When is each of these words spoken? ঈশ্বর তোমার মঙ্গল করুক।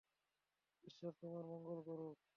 ঈশ্বর 0.83 1.11
তোমার 1.19 1.43
মঙ্গল 1.45 1.79
করুক। 1.81 2.17